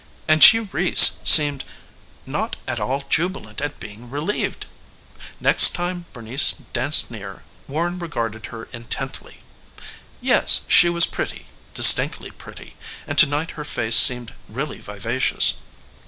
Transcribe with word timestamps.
And 0.27 0.41
G. 0.41 0.57
Reece 0.57 1.19
seemed 1.23 1.63
not 2.25 2.55
at 2.67 2.79
all 2.79 3.03
jubilant 3.07 3.61
at 3.61 3.79
being 3.79 4.09
relieved. 4.09 4.65
Next 5.39 5.75
time 5.75 6.07
Bernice 6.11 6.53
danced 6.53 7.11
near, 7.11 7.43
Warren 7.67 7.99
regarded 7.99 8.47
her 8.47 8.67
intently. 8.73 9.41
Yes, 10.19 10.61
she 10.67 10.89
was 10.89 11.05
pretty, 11.05 11.45
distinctly 11.75 12.31
pretty; 12.31 12.75
and 13.05 13.15
to 13.19 13.27
night 13.27 13.51
her 13.51 13.63
face 13.63 13.95
seemed 13.95 14.33
really 14.49 14.79
vivacious. 14.79 15.57